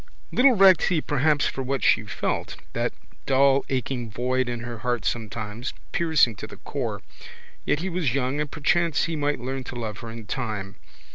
Little 0.31 0.53
recked 0.53 0.81
he 0.85 0.99
perhaps 0.99 1.45
for 1.45 1.61
what 1.61 1.83
she 1.83 2.05
felt, 2.05 2.55
that 2.73 2.91
dull 3.27 3.63
aching 3.69 4.09
void 4.09 4.49
in 4.49 4.61
her 4.61 4.79
heart 4.79 5.05
sometimes, 5.05 5.75
piercing 5.91 6.33
to 6.37 6.47
the 6.47 6.57
core. 6.57 7.03
Yet 7.65 7.81
he 7.81 7.89
was 7.89 8.15
young 8.15 8.41
and 8.41 8.49
perchance 8.49 9.03
he 9.03 9.15
might 9.15 9.39
learn 9.39 9.63
to 9.65 9.75
love 9.75 9.99
her 9.99 10.09
in 10.09 10.25
time. 10.25 10.77